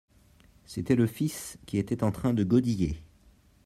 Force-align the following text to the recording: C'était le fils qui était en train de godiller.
C'était 0.65 0.95
le 0.95 1.05
fils 1.05 1.59
qui 1.67 1.77
était 1.77 2.03
en 2.03 2.11
train 2.11 2.33
de 2.33 2.43
godiller. 2.43 3.03